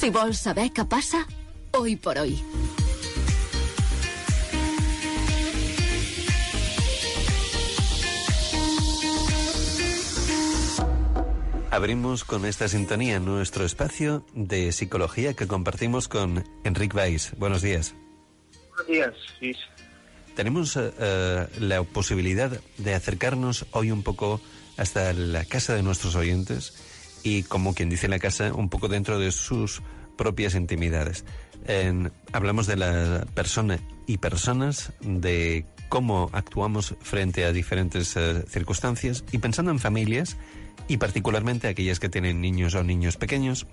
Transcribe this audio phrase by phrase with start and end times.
[0.00, 1.26] Si vols saber qué pasa,
[1.72, 2.42] hoy por hoy.
[11.70, 17.32] Abrimos con esta sintonía nuestro espacio de psicología que compartimos con Enrique Weiss.
[17.36, 17.94] Buenos días.
[18.70, 19.58] Buenos días, Luis.
[20.34, 24.40] Tenemos eh, eh, la posibilidad de acercarnos hoy un poco
[24.78, 26.72] hasta la casa de nuestros oyentes
[27.22, 29.82] y, como quien dice la casa, un poco dentro de sus
[30.16, 31.24] propias intimidades.
[32.32, 39.38] hablamos de la persona y personas, de cómo actuamos frente a diferentes eh, circunstancias y
[39.38, 40.36] pensando en familias
[40.88, 43.66] y particularmente aquellas que tienen niños o niños pequeños,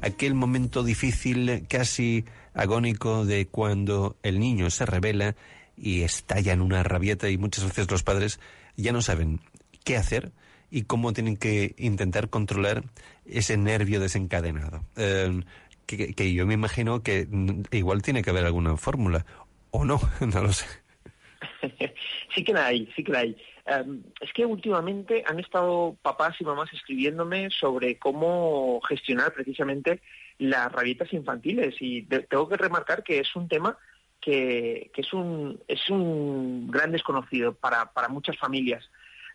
[0.00, 2.24] aquel momento difícil, casi
[2.54, 5.34] agónico de cuando el niño se revela
[5.76, 8.40] y estalla en una rabieta y muchas veces los padres
[8.76, 9.40] ya no saben
[9.84, 10.32] qué hacer
[10.70, 12.84] y cómo tienen que intentar controlar
[13.24, 14.84] ese nervio desencadenado.
[14.96, 15.42] Eh,
[15.86, 17.28] que, yo me imagino que
[17.70, 19.24] igual tiene que haber alguna fórmula,
[19.70, 20.66] o no, no lo sé.
[22.34, 23.36] sí que la hay, sí que la hay.
[23.66, 30.00] Em, es que últimamente han estado papás y mamás escribiéndome sobre cómo gestionar precisamente
[30.38, 33.76] las rabietas infantiles y tengo que remarcar que es un tema
[34.20, 38.88] que, es, un, es un gran desconocido para, muchas familias.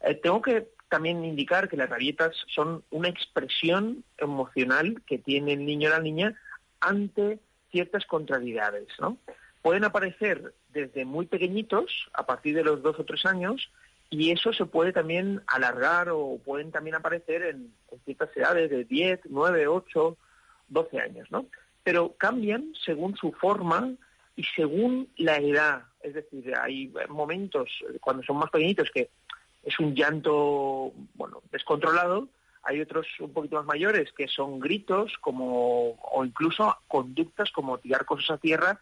[0.04, 5.66] Eh, tengo que también indicar que las rabietas son una expresión emocional que tiene el
[5.66, 6.36] niño o la niña
[6.82, 7.40] ante
[7.72, 9.18] ciertas contrariedades, ¿no?
[9.62, 13.72] Pueden aparecer desde muy pequeñitos, a partir de los dos o tres años,
[14.10, 19.22] y eso se puede también alargar o pueden también aparecer en, ciertas edades de 10,
[19.30, 20.18] 9, 8,
[20.68, 21.46] 12 años, ¿no?
[21.84, 23.94] Pero cambian según su forma
[24.36, 25.84] y según la edad.
[26.02, 27.70] Es decir, hay momentos
[28.02, 29.10] cuando son más pequeñitos que
[29.64, 32.28] es un llanto, bueno, descontrolado.
[32.64, 38.06] Hay otros un poquito más mayores que son gritos como, o incluso conductas como tirar
[38.06, 38.80] cosas a tierra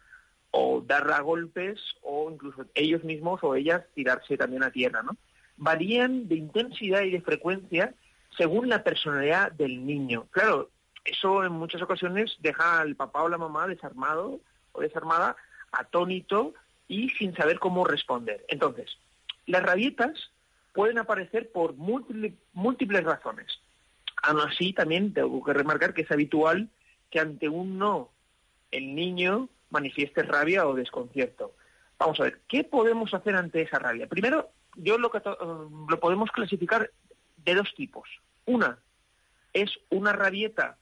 [0.50, 5.16] o dar a golpes o incluso ellos mismos o ellas tirarse también a tierra, ¿no?
[5.56, 7.94] Varían de intensidad y de frecuencia
[8.36, 10.26] según la personalidad del niño.
[10.30, 10.70] Claro,
[11.04, 14.40] eso en muchas ocasiones deja al papá o la mamá desarmado
[14.72, 15.36] o desarmada,
[15.72, 16.54] atónito
[16.88, 18.44] y sin saber cómo responder.
[18.48, 18.98] Entonces,
[19.46, 20.30] las rabietas
[20.72, 23.46] pueden aparecer por múltiples, razones.
[24.22, 26.68] Aún así, también tengo que remarcar que es habitual
[27.10, 28.10] que ante un no
[28.70, 31.54] el niño manifieste rabia o desconcierto.
[31.98, 34.06] Vamos a ver, ¿qué podemos hacer ante esa rabia?
[34.06, 35.20] Primero, yo lo, eh,
[35.88, 36.90] lo podemos clasificar
[37.44, 38.08] de dos tipos.
[38.46, 38.78] Una
[39.52, 40.76] es una rabieta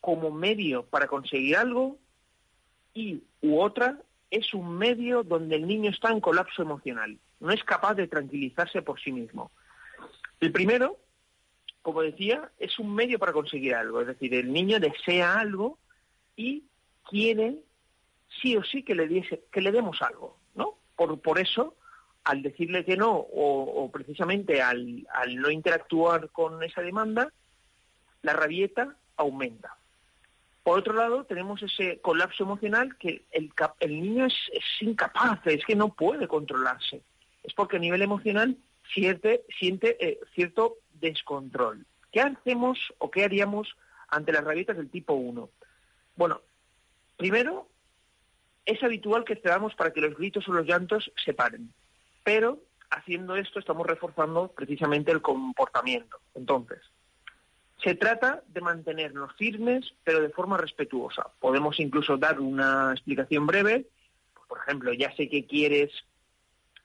[0.00, 1.98] como medio para conseguir algo
[2.94, 3.98] y u otra
[4.30, 8.82] es un medio donde el niño está en colapso emocional, no es capaz de tranquilizarse
[8.82, 9.50] por sí mismo.
[10.40, 10.98] El primero,
[11.82, 15.78] como decía, es un medio para conseguir algo, es decir, el niño desea algo
[16.36, 16.64] y
[17.08, 17.62] quiere
[18.40, 20.74] sí o sí que le, diese, que le demos algo, ¿no?
[20.96, 21.74] Por, por eso,
[22.24, 27.32] al decirle que no, o, precisamente al, al, no interactuar con esa demanda,
[28.22, 29.76] la rabieta aumenta.
[30.64, 34.34] Por otro lado, tenemos ese colapso emocional que el, el niño es,
[34.80, 37.02] incapaz, es que no puede controlarse.
[37.46, 38.56] Es porque a nivel emocional
[38.92, 39.44] siente,
[40.00, 41.86] eh, cierto descontrol.
[42.12, 43.76] ¿Qué hacemos o qué haríamos
[44.08, 45.48] ante las rabietas del tipo 1?
[46.16, 46.40] Bueno,
[47.16, 47.68] primero
[48.64, 51.72] es habitual que esperamos para que los gritos o los llantos se paren,
[52.24, 56.18] pero haciendo esto estamos reforzando precisamente el comportamiento.
[56.34, 56.80] Entonces,
[57.82, 61.30] se trata de mantenernos firmes, pero de forma respetuosa.
[61.38, 63.86] Podemos incluso dar una explicación breve.
[64.48, 65.92] Por ejemplo, ya sé que quieres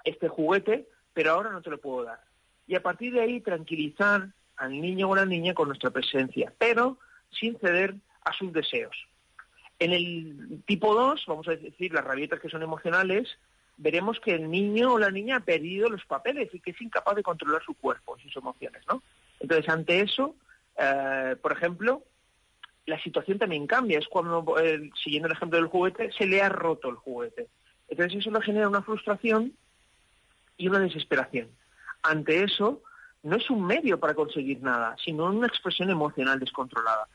[0.04, 2.22] este juguete, pero ahora no te lo puedo dar.
[2.68, 6.54] Y a partir de ahí tranquilizar al niño o a la niña con nuestra presencia,
[6.58, 6.98] pero
[7.32, 8.96] sin ceder a sus deseos.
[9.80, 13.38] En el tipo 2, vamos a decir, las rabietas que son emocionales,
[13.78, 17.16] veremos que el niño o la niña ha perdido los papeles y que es incapaz
[17.16, 19.02] de controlar su cuerpo sus emociones, ¿no?
[19.40, 20.36] Entonces, ante eso,
[20.78, 22.04] eh, por ejemplo,
[22.86, 23.98] la situación también cambia.
[23.98, 27.48] Es cuando, eh, siguiendo el ejemplo del juguete, se le ha roto el juguete.
[27.88, 29.54] Entonces eso le genera una frustración
[30.62, 31.50] y una desesperación.
[32.04, 32.82] Ante eso,
[33.24, 37.08] no es un medio para conseguir nada, sino una expresión emocional descontrolada.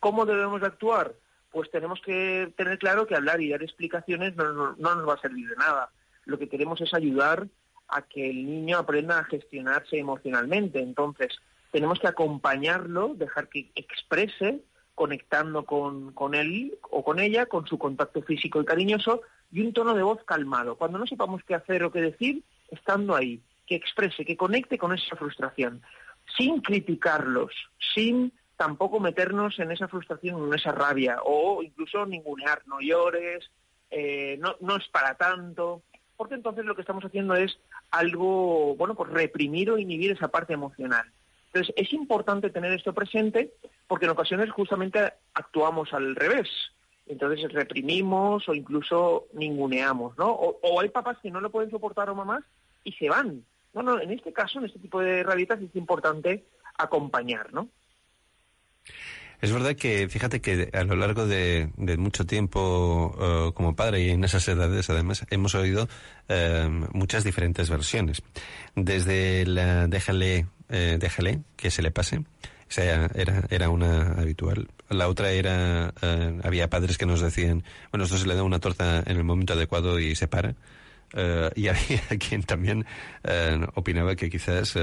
[0.00, 1.14] ¿Cómo debemos de actuar?
[1.52, 5.48] pues tenemos que tener claro que hablar y dar explicaciones no, nos va a servir
[5.48, 5.90] de nada.
[6.24, 7.46] Lo que queremos es ayudar
[7.88, 10.80] a que el niño aprenda a gestionarse emocionalmente.
[10.80, 11.28] Entonces,
[11.70, 14.62] tenemos que acompañarlo, dejar que exprese,
[14.94, 19.20] conectando con, con él o con ella, con su contacto físico y cariñoso,
[19.50, 20.76] y un tono de voz calmado.
[20.76, 24.92] Cuando no sepamos qué hacer o qué decir, estando ahí, que exprese, que conecte con
[24.92, 25.82] esa frustración,
[26.36, 27.52] sin criticarlos,
[27.94, 33.50] sin tampoco meternos en esa frustración, en esa rabia, o incluso ningunear, no llores,
[33.90, 35.82] eh, no, no es para tanto,
[36.16, 37.58] porque entonces lo que estamos haciendo es
[37.90, 41.04] algo, bueno, pues reprimir o inhibir esa parte emocional.
[41.46, 43.52] Entonces, es importante tener esto presente
[43.86, 46.48] porque en ocasiones justamente actuamos al revés.
[47.06, 50.30] Entonces reprimimos o incluso ninguneamos, ¿no?
[50.30, 52.44] O, hay papás que no lo pueden soportar o mamás
[52.84, 53.44] y se van.
[53.74, 56.44] No, no, en este caso, en este tipo de rabietas es importante
[56.76, 57.68] acompañar, ¿no?
[59.42, 61.68] Es verdad que, fíjate que a lo largo de,
[61.98, 65.88] mucho tiempo eh, como padre y en esas edades, además, hemos oído
[66.28, 68.22] eh, muchas diferentes versiones.
[68.76, 72.22] Desde la déjale, eh, déjale que se le pase,
[72.68, 74.68] sea, era, era una habitual.
[74.88, 75.92] La otra era,
[76.44, 79.54] había padres que nos decían, bueno, esto se le da una torta en el momento
[79.54, 80.54] adecuado y se para.
[81.14, 82.86] Y había quien también
[83.74, 84.76] opinaba que quizás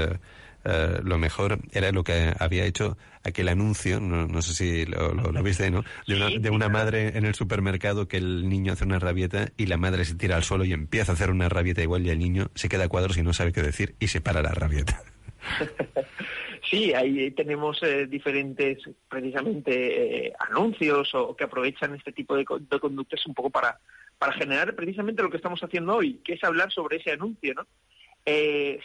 [0.64, 5.42] eh, lo mejor era lo que había hecho aquel anuncio, no, sé si lo, lo,
[5.42, 5.84] viste, ¿no?
[6.06, 9.66] De una, de una madre en el supermercado que el niño hace una rabieta y
[9.66, 12.18] la madre se tira al suelo y empieza a hacer una rabieta igual y el
[12.18, 15.02] niño se queda a cuadros y no sabe qué decir y se para la rabieta.
[16.62, 18.78] Sí, ahí tenemos eh, diferentes,
[19.08, 23.78] precisamente, eh, anuncios o que aprovechan este tipo de, conductas un poco para,
[24.18, 27.66] para generar precisamente lo que estamos haciendo hoy, que es hablar sobre ese anuncio, ¿no?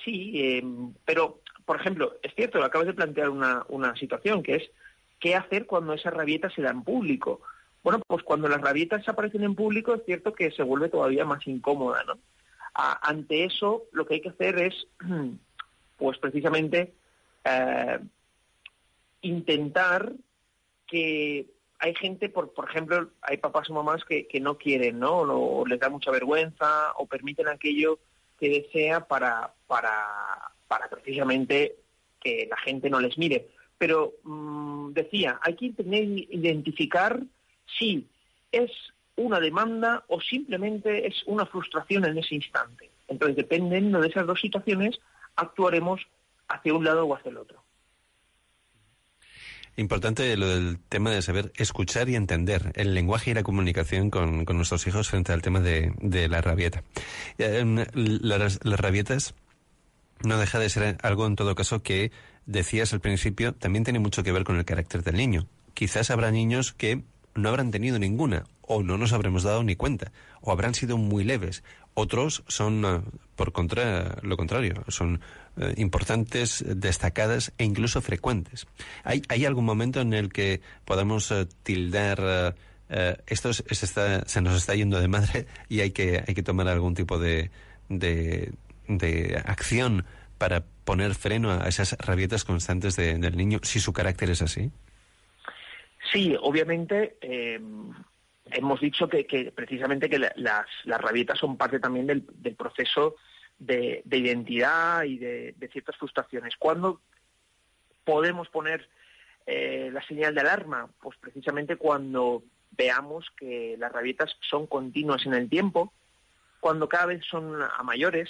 [0.04, 0.64] sí,
[1.04, 4.72] pero por ejemplo, es cierto, acabas de plantear una, una situación que es
[5.20, 7.42] qué hacer cuando esa rabieta se da en público.
[7.84, 11.46] Bueno, pues cuando las rabietas aparecen en público es cierto que se vuelve todavía más
[11.48, 12.18] incómoda, ¿no?
[12.76, 14.88] ante eso, lo que hay que hacer es,
[15.98, 16.94] pues precisamente,
[17.46, 18.00] eh,
[19.22, 20.14] intentar
[20.88, 21.48] que
[21.80, 25.20] hay gente, por, por ejemplo, hay papás mamás que, que no quieren, ¿no?
[25.20, 28.00] O les da mucha vergüenza o permiten aquello
[28.40, 29.92] que desea para, para,
[30.68, 31.76] para precisamente
[32.20, 33.50] que la gente no les mire.
[33.78, 37.22] Pero mm, decía, hay que identificar
[37.78, 38.08] si
[38.52, 38.72] es
[39.16, 42.90] una demanda o simplemente es una frustración en ese instante.
[43.08, 45.00] Entonces, dependiendo de esas dos situaciones,
[45.36, 46.02] actuaremos
[46.48, 47.64] hacia un lado o hacia el otro.
[49.78, 54.46] Importante lo del tema de saber escuchar y entender el lenguaje y la comunicación con,
[54.46, 56.84] nuestros hijos frente al tema de, la rabieta.
[57.38, 59.36] Eh, las, las rabietas
[60.24, 62.12] no deja de ser algo en todo caso que
[62.46, 65.48] decías al principio, también tiene mucho que ver con el carácter del niño.
[65.74, 67.04] Quizás habrá niños que
[67.34, 71.24] no habrán tenido ninguna, o no nos habremos dado ni cuenta, o habrán sido muy
[71.24, 71.64] leves.
[71.94, 73.02] Otros son, eh,
[73.36, 75.22] por contra, lo contrario, son
[75.58, 78.68] eh, importantes, destacadas e incluso frecuentes.
[79.04, 82.56] ¿Hay, ¿Hay algún momento en el que podamos eh, tildar
[83.26, 87.18] esto se, nos está yendo de madre y hay que, hay que tomar algún tipo
[87.18, 87.50] de,
[87.90, 88.54] de,
[88.88, 90.06] de acción
[90.38, 94.70] para poner freno a esas rabietas constantes del niño, si su carácter es así?
[96.14, 97.18] Sí, obviamente
[98.52, 103.16] hemos dicho que, precisamente que las, rabietas son parte también del, proceso
[103.58, 106.56] de, identidad y de, ciertas frustraciones.
[106.58, 107.02] ¿Cuándo
[108.04, 108.88] podemos poner
[109.46, 110.90] eh, la señal de alarma?
[111.02, 115.92] Pues precisamente cuando veamos que las rabietas son continuas en el tiempo,
[116.60, 118.30] cuando cada vez son a mayores,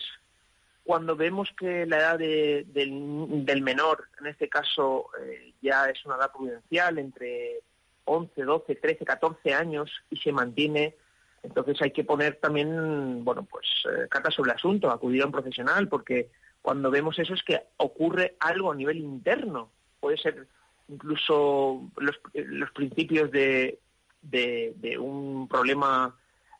[0.83, 6.31] cuando vemos que la edad del, menor, en este caso eh, ya es una edad
[6.31, 7.61] prudencial, entre
[8.05, 10.95] 11, 12, 13, 14 años y se mantiene,
[11.43, 15.31] entonces hay que poner también, bueno, pues eh, cartas sobre el asunto, acudir a un
[15.31, 16.29] profesional, porque
[16.61, 19.69] cuando vemos eso es que ocurre algo a nivel interno.
[19.99, 20.47] Puede ser
[20.87, 23.79] incluso los, los principios de,
[24.21, 26.15] de un problema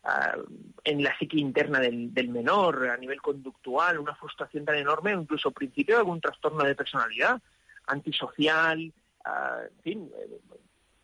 [0.08, 0.38] Ah,
[0.84, 5.96] en la psique interna del, menor, a nivel conductual, una frustración tan enorme, incluso principio
[5.96, 7.42] de algún trastorno de personalidad,
[7.88, 8.94] antisocial,
[9.25, 10.12] ah, en fin,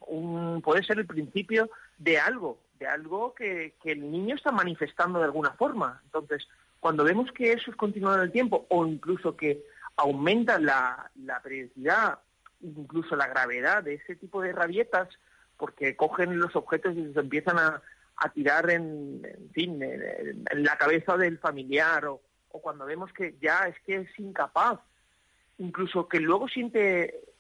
[0.02, 5.26] un, puede ser el principio de algo, de algo que, el niño está manifestando de
[5.26, 6.02] alguna forma.
[6.06, 6.48] Entonces,
[6.80, 9.64] cuando vemos que eso es continuado en el tiempo, o incluso que
[9.96, 12.20] aumenta la, la periodicidad,
[12.62, 15.10] incluso la gravedad de ese tipo de rabietas,
[15.58, 17.82] porque cogen los objetos y se empiezan a,
[18.22, 23.80] a tirar en, fin, en, la cabeza del familiar o, cuando vemos que ya es
[23.86, 24.80] que es incapaz,
[25.58, 27.31] incluso que luego siente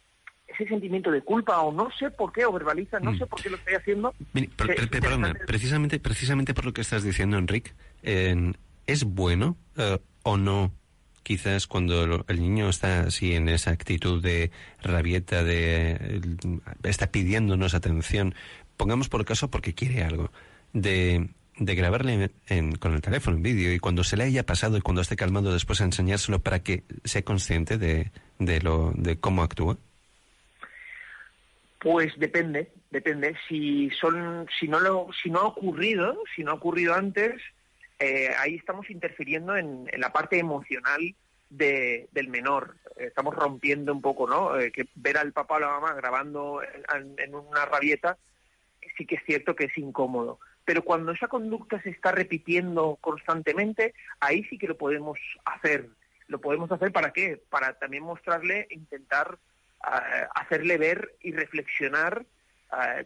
[0.53, 3.17] ese sentimiento de culpa o no sé por qué o verbaliza, no mm.
[3.17, 4.13] sé por qué lo estoy haciendo.
[5.45, 7.71] precisamente, precisamente por lo que estás diciendo, Enrique,
[8.03, 10.71] ¿es bueno eh, o no
[11.23, 16.21] quizás cuando el niño está así en esa actitud de rabieta, de
[16.83, 18.33] está pidiéndonos atención,
[18.77, 20.31] pongamos por caso porque quiere algo,
[20.73, 22.31] de, de grabarle
[22.79, 25.53] con el teléfono en vídeo y cuando se le haya pasado y cuando esté calmado
[25.53, 29.77] después enseñárselo para que sea consciente de, de, lo, de cómo actúa?
[31.81, 33.35] Pues depende, depende.
[33.49, 37.41] Si son, si no lo, si no ha ocurrido, si no ha ocurrido antes,
[37.97, 41.15] eh, ahí estamos interfiriendo en, la parte emocional
[41.49, 42.75] del menor.
[42.97, 44.59] Estamos rompiendo un poco, ¿no?
[44.59, 48.15] Eh, que ver al papá o la mamá grabando en, una rabieta,
[48.95, 50.39] sí que es cierto que es incómodo.
[50.63, 55.89] Pero cuando esa conducta se está repitiendo constantemente, ahí sí que lo podemos hacer.
[56.27, 57.41] ¿Lo podemos hacer para qué?
[57.49, 59.39] Para también mostrarle, intentar
[60.35, 62.25] hacerle ver y reflexionar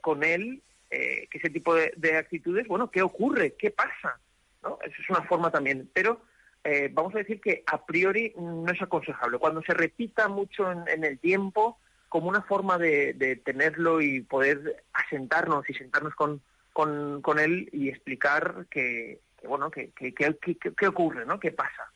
[0.02, 3.56] con él eh, que ese tipo de, actitudes, bueno, ¿qué ocurre?
[3.58, 4.20] ¿Qué pasa?
[4.62, 5.90] Esa es una forma también.
[5.94, 6.22] Pero
[6.64, 9.38] eh, vamos a decir que a priori no es aconsejable.
[9.38, 15.70] Cuando se repita mucho en, el tiempo, como una forma de, tenerlo y poder asentarnos
[15.70, 16.42] y sentarnos con,
[16.72, 21.40] con, él y explicar que, bueno, que, qué ocurre, ¿no?
[21.40, 21.92] ¿Qué pasa?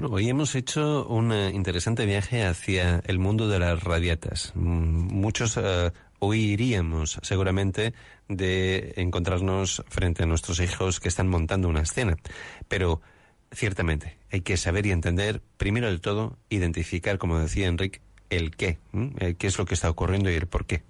[0.00, 4.52] Hoy hemos hecho un eh, interesante viaje hacia el mundo de las rabietas.
[4.54, 7.92] Mm, muchos uh, oiríamos seguramente
[8.26, 12.16] de encontrarnos frente a nuestros hijos que están montando una escena,
[12.68, 13.02] pero
[13.52, 18.78] ciertamente hay que saber y entender, primero del todo, identificar, como decía Enrique, el qué,
[19.18, 20.82] eh, qué es lo que está ocurriendo y el por qué,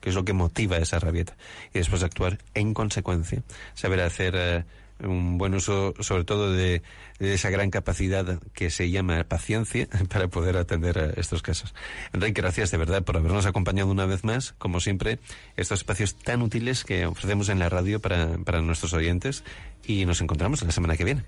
[0.00, 1.36] qué es lo que motiva esa rabieta,
[1.72, 3.44] y después actuar en consecuencia,
[3.74, 4.64] saber hacer
[5.02, 6.82] un buen uso sobre todo de,
[7.18, 11.74] esa gran capacidad que se llama paciencia para poder atender a estos casos.
[12.12, 15.18] Enrique, gracias de verdad por habernos acompañado una vez más, como siempre,
[15.56, 19.44] estos espacios tan útiles que ofrecemos en la radio para, para nuestros oyentes
[19.86, 21.22] y nos encontramos la semana que viene.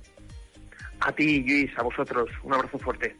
[1.00, 3.16] A ti, Luis, a vosotros, un abrazo fuerte.